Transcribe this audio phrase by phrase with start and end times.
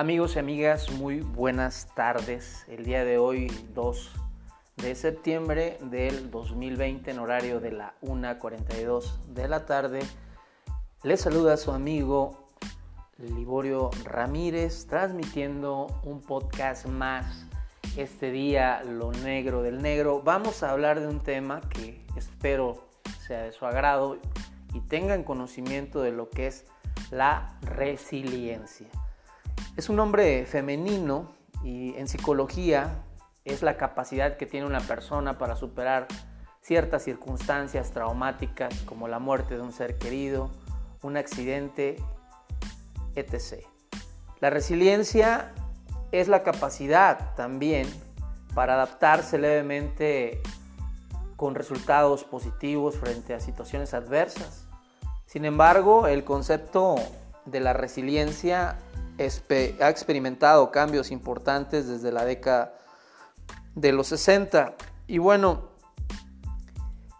[0.00, 2.64] Amigos y amigas, muy buenas tardes.
[2.68, 4.10] El día de hoy, 2
[4.78, 10.00] de septiembre del 2020, en horario de la 1.42 de la tarde,
[11.02, 12.46] les saluda su amigo
[13.18, 17.46] Liborio Ramírez, transmitiendo un podcast más.
[17.98, 20.22] Este día, lo negro del negro.
[20.22, 22.88] Vamos a hablar de un tema que espero
[23.26, 24.16] sea de su agrado
[24.72, 26.64] y tengan conocimiento de lo que es
[27.10, 28.88] la resiliencia.
[29.76, 31.30] Es un nombre femenino
[31.62, 33.04] y en psicología
[33.44, 36.08] es la capacidad que tiene una persona para superar
[36.60, 40.50] ciertas circunstancias traumáticas como la muerte de un ser querido,
[41.02, 41.96] un accidente,
[43.14, 43.64] etc.
[44.40, 45.52] La resiliencia
[46.12, 47.88] es la capacidad también
[48.54, 50.42] para adaptarse levemente
[51.36, 54.66] con resultados positivos frente a situaciones adversas.
[55.26, 56.96] Sin embargo, el concepto
[57.46, 58.76] de la resiliencia
[59.20, 62.74] ha experimentado cambios importantes desde la década
[63.74, 64.74] de los 60.
[65.06, 65.70] Y bueno,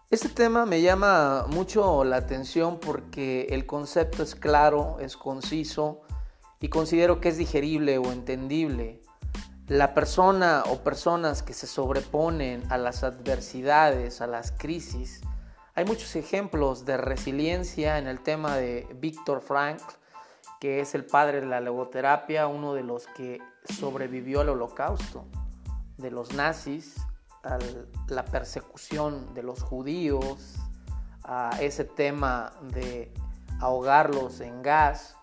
[0.09, 6.01] este tema me llama mucho la atención porque el concepto es claro, es conciso
[6.59, 9.01] y considero que es digerible o entendible.
[9.67, 15.21] La persona o personas que se sobreponen a las adversidades, a las crisis,
[15.75, 19.93] hay muchos ejemplos de resiliencia en el tema de Víctor Frankl,
[20.61, 25.25] que es el padre de la logoterapia, uno de los que sobrevivió al holocausto,
[25.97, 26.97] de los nazis,
[27.43, 27.57] a
[28.09, 30.57] la persecución de los judíos,
[31.23, 33.11] a ese tema de
[33.59, 35.15] ahogarlos en gas,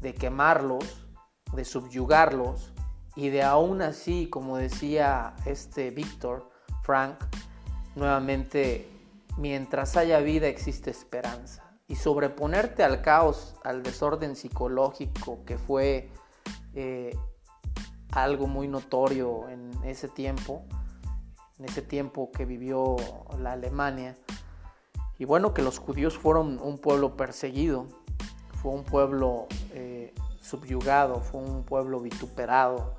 [0.00, 1.06] de quemarlos,
[1.54, 2.74] de subyugarlos
[3.16, 6.50] y de aún así, como decía este Víctor
[6.82, 7.16] Frank,
[7.96, 8.86] nuevamente
[9.38, 11.67] mientras haya vida existe esperanza.
[11.88, 16.10] Y sobreponerte al caos, al desorden psicológico que fue
[16.74, 17.16] eh,
[18.12, 20.64] algo muy notorio en ese tiempo,
[21.58, 22.96] en ese tiempo que vivió
[23.40, 24.16] la Alemania.
[25.18, 27.86] Y bueno, que los judíos fueron un pueblo perseguido,
[28.62, 32.96] fue un pueblo eh, subyugado, fue un pueblo vituperado,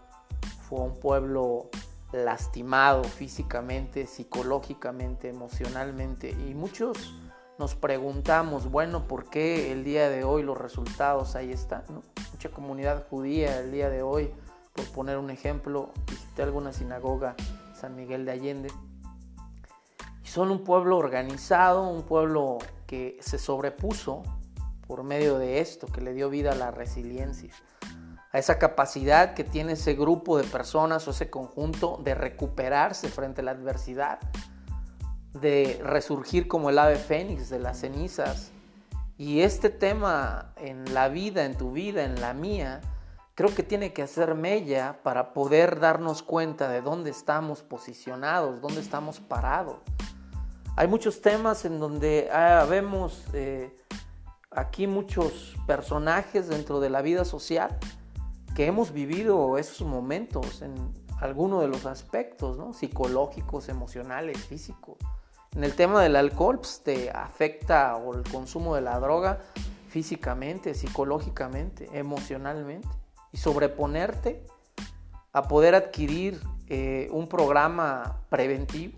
[0.67, 1.69] fue un pueblo
[2.11, 6.31] lastimado físicamente, psicológicamente, emocionalmente.
[6.31, 7.13] Y muchos
[7.59, 11.84] nos preguntamos, bueno, ¿por qué el día de hoy los resultados ahí están?
[12.31, 14.34] Mucha comunidad judía el día de hoy,
[14.74, 17.36] por poner un ejemplo, visité alguna sinagoga
[17.74, 18.72] San Miguel de Allende.
[20.24, 24.24] Y son un pueblo organizado, un pueblo que se sobrepuso
[24.88, 27.53] por medio de esto, que le dio vida a la resiliencia
[28.31, 33.41] a esa capacidad que tiene ese grupo de personas o ese conjunto de recuperarse frente
[33.41, 34.20] a la adversidad,
[35.34, 38.51] de resurgir como el ave fénix de las cenizas.
[39.17, 42.81] Y este tema en la vida, en tu vida, en la mía,
[43.35, 48.81] creo que tiene que hacer mella para poder darnos cuenta de dónde estamos posicionados, dónde
[48.81, 49.78] estamos parados.
[50.75, 53.75] Hay muchos temas en donde ah, vemos eh,
[54.51, 57.78] aquí muchos personajes dentro de la vida social
[58.56, 60.73] que hemos vivido esos momentos en
[61.22, 62.73] alguno de los aspectos, ¿no?
[62.73, 64.97] psicológicos, emocionales, físicos.
[65.55, 69.39] En el tema del alcohol, pues, te afecta o el consumo de la droga
[69.89, 72.87] físicamente, psicológicamente, emocionalmente.
[73.31, 74.45] Y sobreponerte
[75.33, 78.97] a poder adquirir eh, un programa preventivo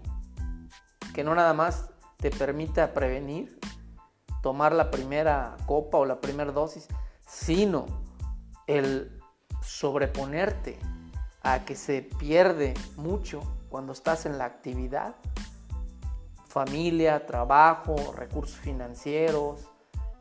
[1.13, 3.59] que no nada más te permita prevenir,
[4.41, 6.87] tomar la primera copa o la primera dosis,
[7.27, 7.85] sino
[8.67, 9.19] el
[9.61, 10.79] sobreponerte
[11.43, 15.15] a que se pierde mucho cuando estás en la actividad,
[16.51, 19.69] familia, trabajo, recursos financieros,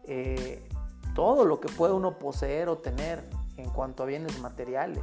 [0.04, 0.66] eh,
[1.14, 5.02] todo lo que puede uno poseer o tener en cuanto a bienes materiales.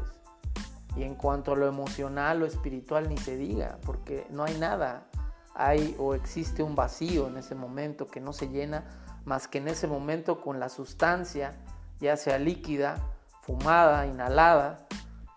[0.96, 5.06] Y en cuanto a lo emocional o espiritual ni se diga, porque no hay nada,
[5.54, 8.86] hay o existe un vacío en ese momento que no se llena
[9.26, 11.54] más que en ese momento con la sustancia,
[12.00, 12.96] ya sea líquida
[13.42, 14.88] fumada, inhalada,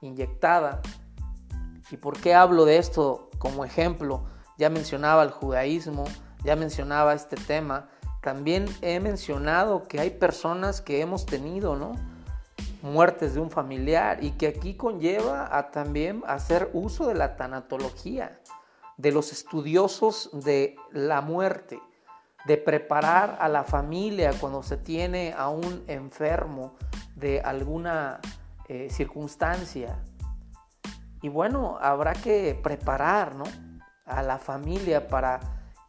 [0.01, 0.81] inyectada.
[1.91, 4.25] ¿Y por qué hablo de esto como ejemplo?
[4.61, 6.05] Ya mencionaba el judaísmo,
[6.45, 7.89] ya mencionaba este tema.
[8.21, 11.95] También he mencionado que hay personas que hemos tenido, ¿no?
[12.83, 18.39] Muertes de un familiar y que aquí conlleva a también hacer uso de la tanatología,
[18.99, 21.81] de los estudiosos de la muerte,
[22.45, 26.75] de preparar a la familia cuando se tiene a un enfermo
[27.17, 28.21] de alguna
[28.69, 30.03] eh, circunstancia.
[31.23, 33.35] Y bueno, habrá que preparar
[34.11, 35.41] a la familia para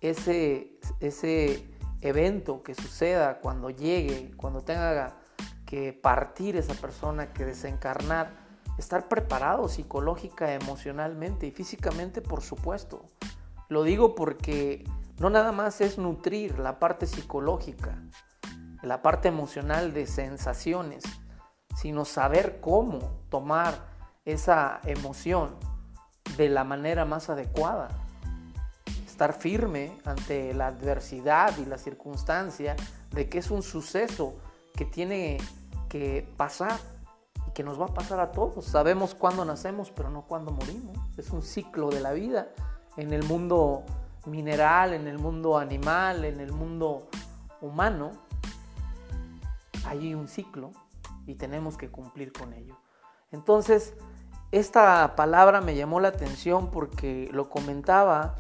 [0.02, 1.70] ese, ese
[2.02, 5.18] evento que suceda cuando llegue, cuando tenga
[5.66, 8.42] que partir esa persona, que desencarnar,
[8.78, 13.06] estar preparado psicológica, emocionalmente y físicamente, por supuesto.
[13.70, 14.84] Lo digo porque
[15.20, 17.96] no nada más es nutrir la parte psicológica,
[18.82, 21.04] la parte emocional de sensaciones,
[21.76, 23.92] sino saber cómo tomar
[24.26, 25.56] esa emoción
[26.38, 27.90] de la manera más adecuada.
[29.22, 32.76] Estar firme ante la adversidad y la circunstancia
[33.12, 34.34] de que es un suceso
[34.76, 35.38] que tiene
[35.90, 36.80] que pasar
[37.48, 38.66] y que nos va a pasar a todos.
[38.66, 40.98] Sabemos cuándo nacemos, pero no cuándo morimos.
[41.20, 42.48] Es un ciclo de la vida
[42.98, 43.84] en el mundo
[44.26, 47.08] mineral, en el mundo animal, en el mundo
[47.62, 48.14] humano.
[49.86, 50.72] Hay un ciclo
[51.28, 52.76] y tenemos que cumplir con ello.
[53.32, 53.94] Entonces,
[54.52, 58.38] esta palabra me llamó la atención porque lo comentaba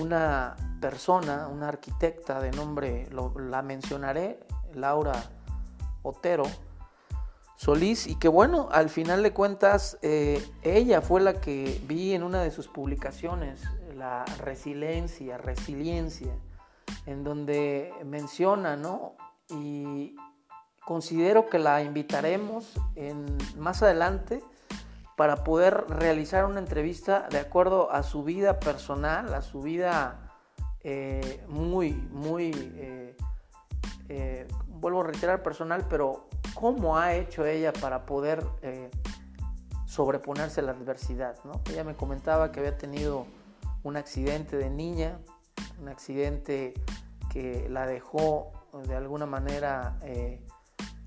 [0.00, 4.40] una persona, una arquitecta de nombre, la mencionaré,
[4.74, 5.14] Laura
[6.02, 6.44] Otero
[7.56, 12.22] Solís, y que bueno, al final de cuentas, eh, ella fue la que vi en
[12.22, 13.62] una de sus publicaciones,
[13.94, 16.34] la resiliencia, resiliencia,
[17.06, 19.14] en donde menciona, ¿no?
[19.48, 20.14] Y
[20.84, 23.24] considero que la invitaremos en,
[23.56, 24.42] más adelante
[25.16, 30.26] para poder realizar una entrevista de acuerdo a su vida personal, a su vida
[30.82, 33.16] eh, muy, muy, eh,
[34.10, 38.46] eh, vuelvo a reiterar personal, pero cómo ha hecho ella para poder
[39.86, 41.36] sobreponerse a la adversidad.
[41.44, 41.62] ¿no?
[41.70, 43.26] Ella me comentaba que había tenido
[43.82, 45.18] un accidente de niña,
[45.80, 46.74] un accidente
[47.32, 48.52] que la dejó
[48.86, 49.98] de alguna manera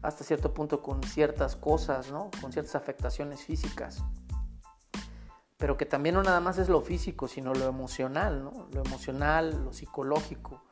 [0.02, 2.30] hasta cierto punto con ciertas cosas, ¿no?
[2.42, 4.04] con ciertas afectaciones físicas.
[5.58, 8.68] Pero que también no nada más es lo físico, sino lo emocional, ¿no?
[8.72, 10.64] lo emocional, lo psicológico,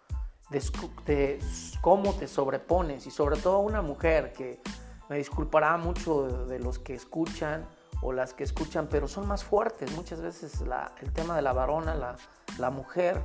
[0.49, 1.39] de,
[1.81, 4.61] cómo te sobrepones y sobre todo una mujer que
[5.09, 7.67] me disculpará mucho de, los que escuchan
[8.01, 9.91] o las que escuchan, pero son más fuertes.
[9.93, 10.61] Muchas veces
[11.01, 12.15] el tema de la varona,
[12.57, 13.21] la mujer,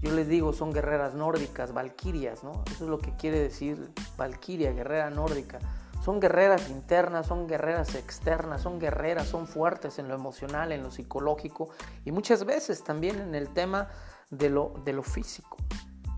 [0.00, 2.62] yo les digo, son guerreras nórdicas, valquirias, ¿no?
[2.66, 5.58] Eso es lo que quiere decir valquiria, guerrera nórdica.
[6.04, 10.90] Son guerreras internas, son guerreras externas, son guerreras, son fuertes en lo emocional, en lo
[10.90, 11.70] psicológico
[12.04, 13.88] y muchas veces también en el tema
[14.30, 15.56] de lo, de lo físico.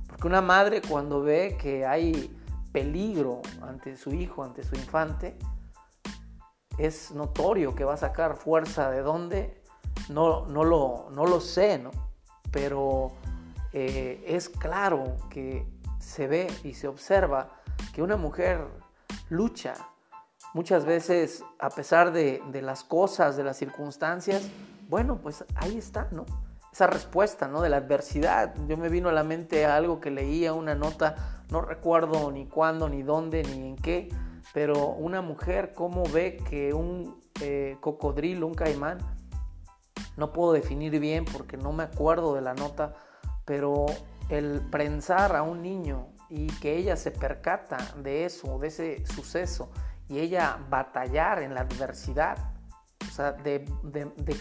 [0.09, 2.37] Porque una madre cuando ve que hay
[2.73, 5.39] peligro ante su hijo, ante su infante,
[6.79, 9.63] es notorio que va a sacar fuerza de dónde,
[10.09, 11.91] no, no, lo, no lo sé, ¿no?
[12.51, 13.13] Pero
[13.79, 15.67] eh, es claro que
[15.99, 17.51] se ve y se observa
[17.93, 18.67] que una mujer
[19.29, 19.75] lucha
[20.55, 24.49] muchas veces a pesar de, las cosas, de las circunstancias,
[24.89, 26.25] bueno, pues ahí está, ¿no?
[26.73, 27.61] Esa respuesta, ¿no?
[27.61, 28.55] De la adversidad.
[28.67, 32.89] Yo me vino a la mente algo que leía, una nota, no recuerdo ni cuándo,
[32.89, 34.09] ni dónde, ni en qué,
[34.55, 39.01] pero una mujer, ¿cómo ve que un eh, cocodrilo, un caimán,
[40.17, 42.95] no puedo definir bien porque no me acuerdo de la nota,
[43.47, 43.87] pero
[44.29, 49.71] el prensar a un niño y que ella se percata de eso, de ese suceso,
[50.09, 52.37] y ella batallar en la adversidad,
[53.01, 53.65] o sea, de,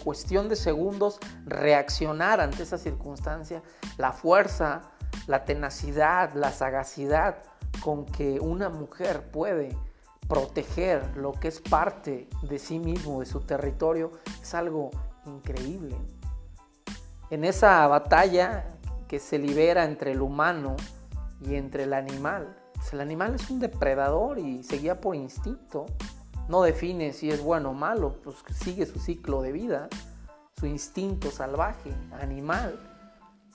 [0.02, 3.62] cuestión de segundos reaccionar ante esa circunstancia,
[3.96, 4.82] la fuerza,
[5.26, 7.42] la tenacidad, la sagacidad
[7.82, 9.76] con que una mujer puede
[10.28, 14.90] proteger lo que es parte de sí mismo, de su territorio, es algo
[15.24, 15.96] increíble.
[17.30, 18.75] En esa batalla
[19.08, 20.76] que se libera entre el humano
[21.40, 22.56] y entre el animal.
[22.74, 25.86] Pues el animal es un depredador y se guía por instinto.
[26.48, 29.88] No define si es bueno o malo, pues sigue su ciclo de vida,
[30.58, 32.78] su instinto salvaje, animal.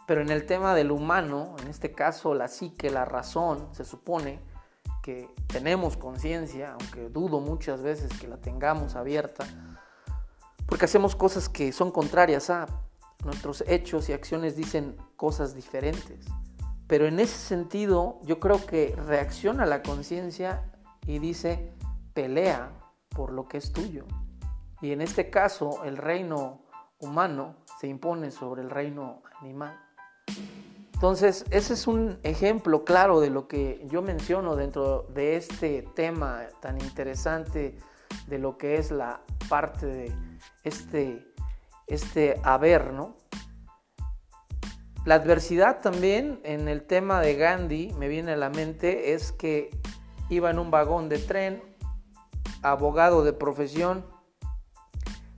[0.07, 4.41] Pero en el tema del humano, en este caso la psique, la razón, se supone
[5.01, 9.45] que tenemos conciencia, aunque dudo muchas veces que la tengamos abierta,
[10.67, 12.67] porque hacemos cosas que son contrarias a,
[13.23, 16.25] nuestros hechos y acciones dicen cosas diferentes.
[16.87, 20.71] Pero en ese sentido, yo creo que reacciona la conciencia
[21.05, 21.73] y dice,
[22.13, 22.71] pelea
[23.09, 24.05] por lo que es tuyo.
[24.81, 26.61] Y en este caso, el reino
[26.99, 29.79] humano se impone sobre el reino animal.
[30.93, 36.43] Entonces, ese es un ejemplo claro de lo que yo menciono dentro de este tema
[36.61, 37.77] tan interesante
[38.27, 40.15] de lo que es la parte de
[40.63, 41.30] este
[41.87, 43.15] este haber, ¿no?
[45.05, 49.69] La adversidad también en el tema de Gandhi, me viene a la mente, es que
[50.29, 51.63] iba en un vagón de tren,
[52.61, 54.05] abogado de profesión,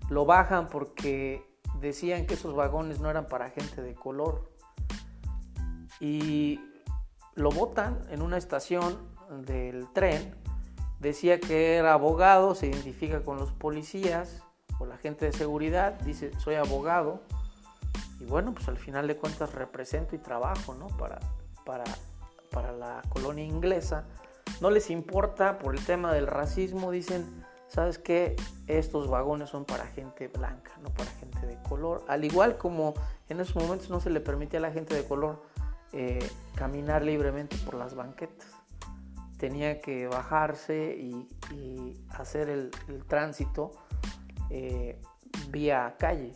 [0.09, 1.45] lo bajan porque
[1.79, 4.51] decían que esos vagones no eran para gente de color.
[5.99, 6.59] Y
[7.35, 8.97] lo botan en una estación
[9.45, 10.35] del tren
[11.03, 14.41] decía que era abogado, se identifica con los policías
[14.79, 17.21] o la gente de seguridad, dice soy abogado
[18.19, 20.87] y bueno, pues al final de cuentas represento y trabajo ¿no?
[20.87, 21.19] para,
[21.65, 21.83] para,
[22.51, 24.05] para la colonia inglesa.
[24.61, 27.25] No les importa por el tema del racismo, dicen,
[27.67, 28.35] ¿sabes qué?
[28.67, 32.05] Estos vagones son para gente blanca, no para gente de color.
[32.07, 32.93] Al igual como
[33.29, 35.41] en esos momentos no se le permitía a la gente de color
[35.91, 38.47] eh, caminar libremente por las banquetas.
[39.37, 41.27] Tenía que bajarse y,
[42.09, 42.71] hacer el,
[43.07, 43.71] tránsito
[44.55, 45.01] eh,
[45.49, 46.31] vía calle.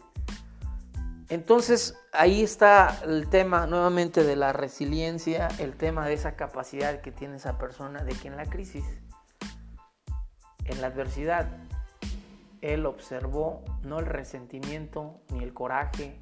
[1.29, 7.11] Entonces ahí está el tema nuevamente de la resiliencia, el tema de esa capacidad que
[7.11, 8.83] tiene esa persona de que en la crisis,
[10.65, 11.47] en la adversidad,
[12.61, 16.19] él observó no el resentimiento ni el coraje,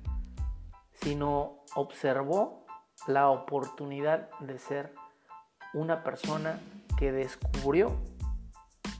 [1.01, 2.65] sino observó
[3.07, 4.93] la oportunidad de ser
[5.73, 6.59] una persona
[6.97, 7.95] que descubrió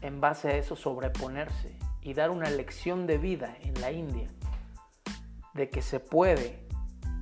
[0.01, 4.27] en base a eso sobreponerse y dar una lección de vida en la India,
[5.55, 6.59] de que se puede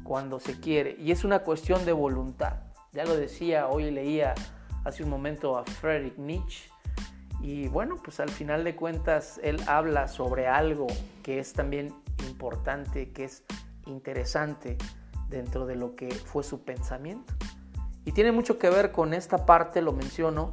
[0.03, 0.97] cuando se quiere.
[0.99, 2.57] Y es una cuestión de voluntad.
[2.91, 4.35] Ya lo decía, hoy leía
[4.83, 6.69] hace un momento a Friedrich Nietzsche.
[7.41, 10.87] Y bueno, pues al final de cuentas él habla sobre algo
[11.23, 11.95] que es también
[12.27, 13.45] importante, que es
[13.85, 14.77] interesante
[15.29, 17.33] dentro de lo que fue su pensamiento.
[18.03, 20.51] Y tiene mucho que ver con esta parte, lo menciono,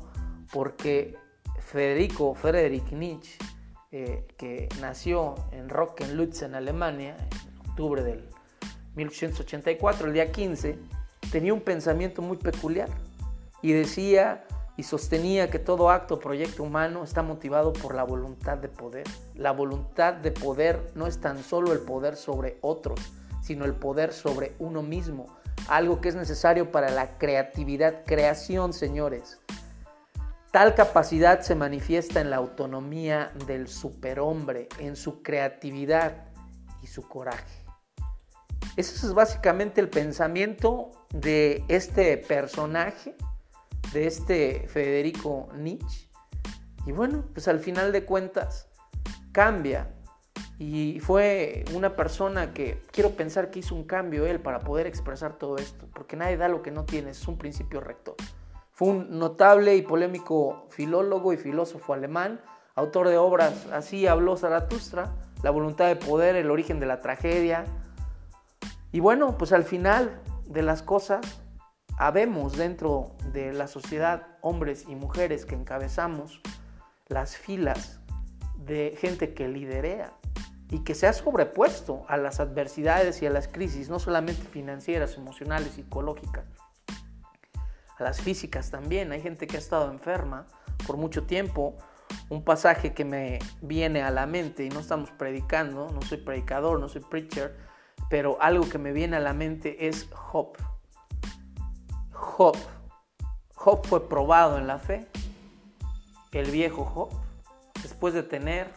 [0.52, 1.18] porque
[1.58, 3.37] Federico Friedrich Nietzsche,
[3.92, 8.25] eh, que nació en Rockenlutz, en Alemania, en octubre del
[8.94, 10.78] 1884, el día 15,
[11.32, 12.88] tenía un pensamiento muy peculiar
[13.62, 14.44] y decía
[14.76, 19.04] y sostenía que todo acto o proyecto humano está motivado por la voluntad de poder.
[19.35, 24.12] La voluntad de poder no es tan solo el poder sobre otros, sino el poder
[24.12, 25.26] sobre uno mismo,
[25.68, 29.40] algo que es necesario para la creatividad, creación, señores.
[30.50, 36.26] Tal capacidad se manifiesta en la autonomía del superhombre, en su creatividad
[36.83, 37.64] y su coraje.
[38.76, 43.14] Ese es básicamente el pensamiento de este personaje,
[43.92, 46.09] de este Federico Nietzsche.
[46.85, 48.69] Y bueno, pues al final de cuentas
[49.30, 49.95] cambia
[50.59, 55.38] y fue una persona que quiero pensar que hizo un cambio él para poder expresar
[55.38, 58.16] todo esto, porque nadie da lo que no tiene, es un principio rector.
[58.80, 62.40] Fue un notable y polémico filólogo y filósofo alemán,
[62.75, 67.66] autor de obras Así habló Zaratustra, La voluntad de poder, El origen de la tragedia.
[68.90, 71.20] Y bueno, pues al final de las cosas,
[71.99, 76.40] habemos dentro de la sociedad hombres y mujeres que encabezamos
[77.08, 78.00] las filas
[78.56, 80.14] de gente que liderea
[80.70, 85.18] y que se ha sobrepuesto a las adversidades y a las crisis, no solamente financieras,
[85.18, 86.46] emocionales, psicológicas,
[88.04, 89.12] las físicas también.
[89.12, 90.47] Hay gente que ha estado enferma
[90.87, 91.76] por mucho tiempo.
[92.28, 96.80] Un pasaje que me viene a la mente, y no estamos predicando, no soy predicador,
[96.80, 97.57] no soy preacher,
[98.09, 100.57] pero algo que me viene a la mente es Job.
[102.12, 102.57] Job.
[103.54, 105.07] Job fue probado en la fe.
[106.33, 107.11] El viejo Job,
[107.83, 108.73] después de tener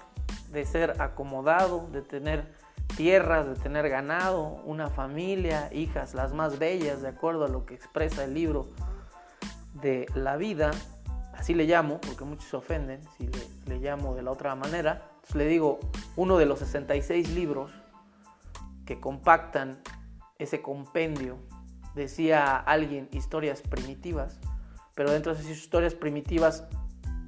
[0.53, 2.53] de ser acomodado, de tener
[2.95, 7.73] tierras, de tener ganado, una familia, hijas, las más bellas, de acuerdo a lo que
[7.73, 8.67] expresa el libro
[9.83, 10.71] de la vida,
[11.33, 13.29] así le llamo, porque muchos se ofenden si
[13.67, 15.79] le, llamo de la otra manera, le digo,
[16.15, 17.71] uno de los 66 libros
[18.85, 19.81] que compactan
[20.39, 21.37] ese compendio,
[21.95, 24.39] decía alguien, historias primitivas,
[24.95, 26.65] pero dentro de esas historias primitivas,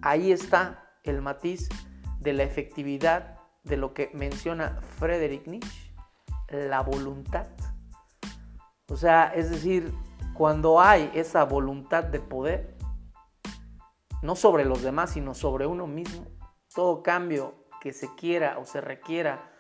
[0.02, 1.70] ahí está el matiz
[2.20, 5.94] de la efectividad de lo que menciona Friedrich Nietzsche,
[6.50, 7.48] la voluntad.
[8.88, 9.92] O sea, es decir,
[10.38, 12.78] cuando hay esa voluntad de poder,
[14.22, 16.28] no sobre los demás, sino sobre uno mismo,
[16.74, 19.52] todo cambio que se quiera o se requiera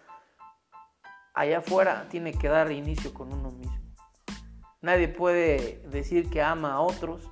[1.35, 3.77] allá afuera tiene que dar inicio con uno mismo.
[4.81, 7.31] Nadie puede decir que ama a otros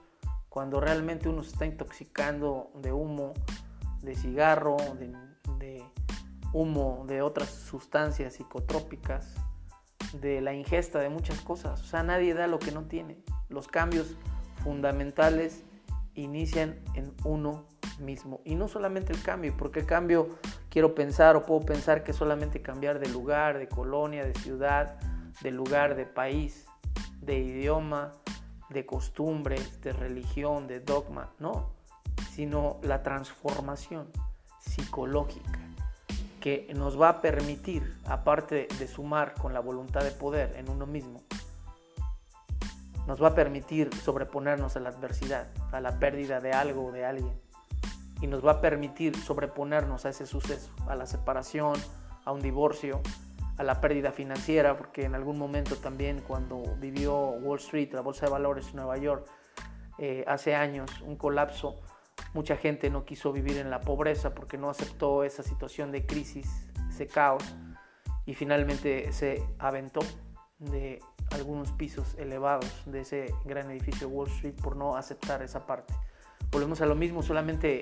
[0.50, 3.34] cuando realmente uno se está intoxicando de humo,
[4.02, 4.78] de cigarro,
[5.58, 5.84] de,
[6.52, 9.34] humo, de otras sustancias psicotrópicas,
[10.22, 11.82] de la ingesta de muchas cosas.
[11.82, 13.18] O sea, nadie da lo que no tiene.
[13.50, 14.16] Los cambios
[14.64, 15.64] fundamentales
[16.16, 17.66] inician en uno
[18.00, 18.42] mismo.
[18.46, 20.30] Y no solamente el cambio, porque el cambio
[20.70, 25.00] quiero pensar o puedo pensar que solamente cambiar de lugar, de colonia, de ciudad,
[25.42, 26.66] de lugar, de país,
[27.22, 28.12] de idioma,
[28.70, 31.32] de costumbres, de religión, de dogma.
[31.40, 31.72] No,
[32.32, 34.08] sino la transformación
[34.60, 35.60] psicológica
[36.44, 40.86] que nos va a permitir, aparte de sumar con la voluntad de poder en uno
[40.86, 41.24] mismo,
[43.08, 47.06] nos va a permitir sobreponernos a la adversidad, a la pérdida de algo o de
[47.06, 47.42] alguien.
[48.20, 51.76] y nos va a permitir sobreponernos a ese suceso, a la separación,
[52.26, 53.02] a un divorcio,
[53.58, 58.26] a la pérdida financiera, porque en algún momento también cuando vivió Wall Street, la Bolsa
[58.26, 59.28] de Valores en Nueva York,
[59.98, 61.80] eh, hace años, un colapso,
[62.34, 66.68] mucha gente no quiso vivir en la pobreza porque no aceptó esa situación de crisis,
[66.90, 67.44] ese caos,
[68.26, 70.02] y finalmente se aventó
[70.60, 71.00] de
[71.32, 75.94] algunos pisos elevados de ese gran edificio Wall Street por no aceptar esa parte.
[76.52, 77.82] Volvemos a lo mismo, solamente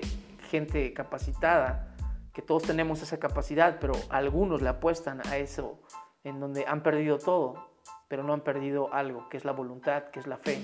[0.50, 1.94] gente capacitada,
[2.32, 5.80] que todos tenemos esa capacidad, pero algunos le apuestan a eso,
[6.24, 7.70] en donde han perdido todo,
[8.08, 10.58] pero no han perdido algo, que es la voluntad, que es la fe,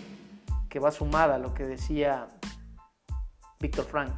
[0.69, 2.29] que va sumada a lo que decía
[3.61, 4.13] Víctor Frank,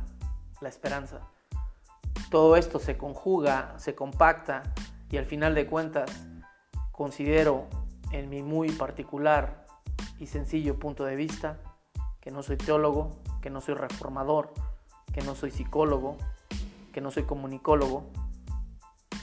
[0.61, 1.21] la esperanza.
[2.31, 4.63] Todo esto se conjuga, se compacta
[5.11, 6.11] y al final de cuentas
[6.93, 7.67] considero
[8.13, 9.67] en mi muy particular
[10.19, 11.59] y sencillo punto de vista
[12.21, 14.53] que no soy teólogo, que no soy reformador,
[15.13, 16.19] que no soy psicólogo,
[16.93, 18.11] que no soy comunicólogo,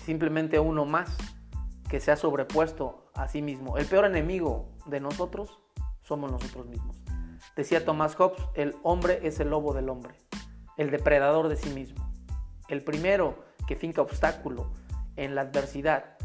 [0.03, 1.15] simplemente uno más
[1.89, 3.77] que se ha sobrepuesto a sí mismo.
[3.77, 5.59] El peor enemigo de nosotros
[6.01, 6.97] somos nosotros mismos.
[7.57, 10.13] Decía Thomas Hobbes, el hombre es el lobo del hombre,
[10.77, 12.07] el depredador de sí mismo.
[12.67, 14.69] El primero que finca obstáculo
[15.15, 16.17] en la adversidad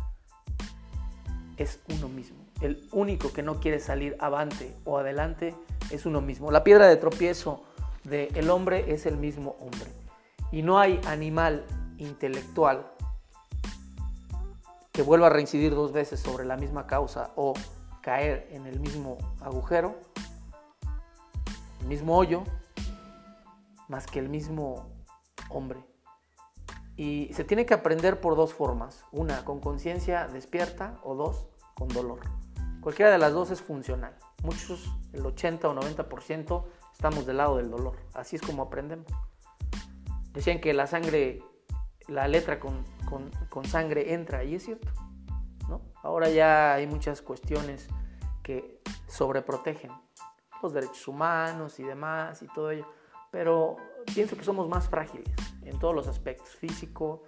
[1.56, 2.36] es uno mismo.
[2.60, 5.54] El único que no quiere salir avante o adelante
[5.90, 6.50] es uno mismo.
[6.50, 7.64] La piedra de tropiezo
[8.04, 9.90] del hombre es el mismo hombre.
[10.50, 11.64] Y no hay animal
[11.96, 12.92] intelectual
[14.92, 17.54] que vuelva a reincidir dos veces sobre la misma causa o
[18.02, 20.11] caer en el mismo agujero
[21.82, 22.44] el mismo hoyo,
[23.88, 24.88] más que el mismo
[25.50, 25.84] hombre.
[26.96, 29.04] Y se tiene que aprender por dos formas.
[29.10, 32.20] Una, con conciencia despierta o dos, con dolor.
[32.80, 34.16] Cualquiera de las dos es funcional.
[34.42, 37.96] Muchos, el 80 o 90%, estamos del lado del dolor.
[38.14, 39.06] Así es como aprendemos.
[40.32, 41.42] Decían que la sangre,
[42.06, 42.84] la letra con,
[43.48, 44.88] con sangre entra, y es cierto.
[45.68, 45.80] ¿no?
[46.02, 47.88] Ahora ya hay muchas cuestiones
[48.42, 49.90] que sobreprotegen
[50.62, 52.86] los derechos humanos y demás y todo ello.
[53.30, 53.76] Pero
[54.14, 55.28] pienso que somos más frágiles
[55.64, 57.22] en todos los aspectos, físico,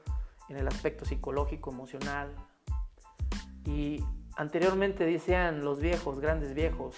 [0.48, 2.34] en el aspecto psicológico, emocional.
[3.64, 4.04] Y
[4.36, 6.96] anteriormente decían los viejos, grandes viejos,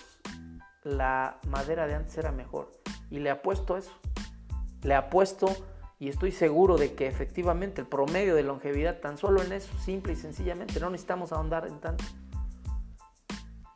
[0.82, 2.70] la madera de antes era mejor.
[3.10, 3.92] Y le apuesto eso.
[4.82, 5.48] Le apuesto
[5.98, 10.12] y estoy seguro de que efectivamente el promedio de longevidad tan solo en eso, simple
[10.12, 12.04] y sencillamente, no necesitamos ahondar en tanto.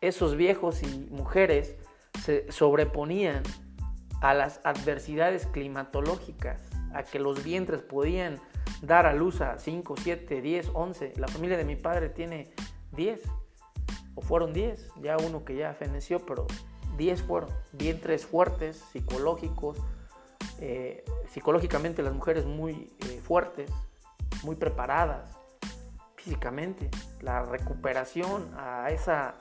[0.01, 1.77] Esos viejos y mujeres
[2.23, 3.43] se sobreponían
[4.21, 8.41] a las adversidades climatológicas, a que los vientres podían
[8.83, 11.15] dar a luz a 5, 7, 10, 11.
[11.17, 12.51] La familia de mi padre tiene
[12.93, 13.23] 10,
[14.15, 16.47] o fueron 10, ya uno que ya feneció, pero
[16.97, 17.51] 10 fueron.
[17.73, 19.79] Vientres fuertes, psicológicos,
[20.61, 23.71] eh, psicológicamente las mujeres muy eh, fuertes,
[24.43, 25.37] muy preparadas,
[26.17, 26.91] físicamente.
[27.21, 29.37] La recuperación a esa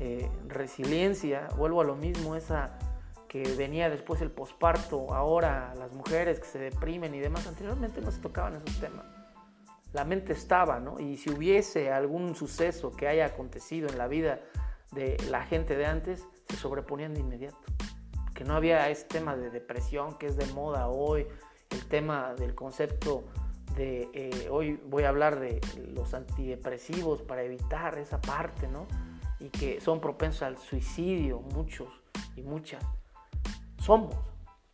[0.00, 2.78] eh, resiliencia, vuelvo a lo mismo, esa
[3.28, 8.10] que venía después el posparto, ahora las mujeres que se deprimen y demás, anteriormente no
[8.10, 9.04] se tocaban esos temas.
[9.92, 10.98] La mente estaba, ¿no?
[10.98, 14.40] Y si hubiese algún suceso que haya acontecido en la vida
[14.92, 17.58] de la gente de antes, se sobreponían de inmediato.
[18.34, 21.26] Que no había ese tema de depresión que es de moda hoy,
[21.70, 23.24] el tema del concepto
[23.76, 25.60] de, eh, hoy voy a hablar de
[25.94, 28.88] los antidepresivos para evitar esa parte, ¿no?
[29.40, 31.88] Y que son propensos al suicidio, muchos
[32.36, 32.84] y muchas.
[33.78, 34.14] Somos.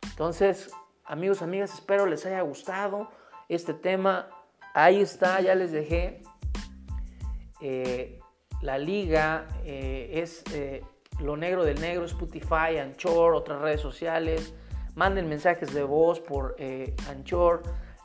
[0.03, 0.69] Entonces,
[1.05, 3.09] amigos, amigas, espero les haya gustado
[3.47, 4.29] este tema.
[4.73, 6.21] Ahí está, ya les dejé.
[7.61, 8.19] Eh,
[8.61, 10.83] la liga eh, es eh,
[11.19, 14.53] Lo Negro del Negro, Spotify, Anchor, otras redes sociales.
[14.95, 16.55] Manden mensajes de voz por
[17.09, 17.61] Anchor.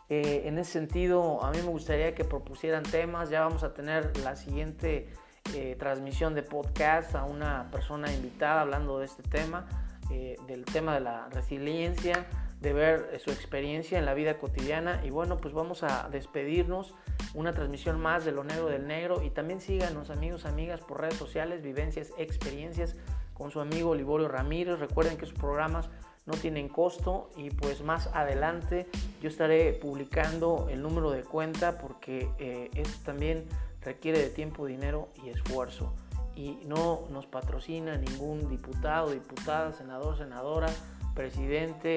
[0.09, 3.31] en ese sentido, a mí me gustaría que propusieran temas.
[3.31, 5.09] Ya vamos a tener la siguiente
[5.55, 9.67] eh, transmisión de podcast a una persona invitada hablando de este tema,
[10.11, 12.27] eh, del tema de la resiliencia,
[12.61, 15.03] de ver eh, su experiencia en la vida cotidiana.
[15.05, 16.95] Y bueno, pues vamos a despedirnos.
[17.35, 19.23] Una transmisión más de lo negro del negro.
[19.23, 22.97] Y también síganos amigos, amigas, por redes sociales, vivencias, experiencias
[23.35, 24.79] con su amigo Liborio Ramírez.
[24.79, 25.91] Recuerden que sus programas
[26.25, 28.87] no tienen costo y pues más adelante
[29.21, 33.45] yo estaré publicando el número de cuenta porque es también
[33.85, 35.95] requiere de tiempo, dinero y esfuerzo.
[36.35, 40.69] Y no nos patrocina ningún diputado, diputada, senador, senadora,
[41.15, 41.97] presidente,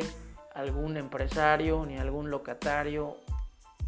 [0.54, 3.18] algún empresario, ni algún locatario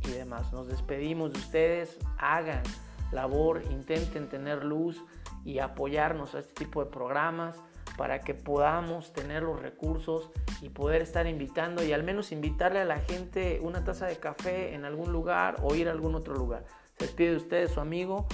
[0.06, 0.54] y demás.
[0.54, 2.64] Nos despedimos de ustedes, hagan
[3.12, 5.04] labor, intenten tener luz
[5.44, 7.58] y apoyarnos a este tipo de programas.
[7.98, 10.30] para que podamos tener los recursos
[10.62, 14.76] y poder estar invitando y al menos invitarle a la gente una taza de café
[14.76, 16.64] en algún lugar o ir a algún otro lugar.
[16.98, 18.28] Se despide de ustedes su amigo.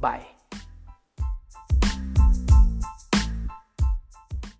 [0.00, 0.37] Bye.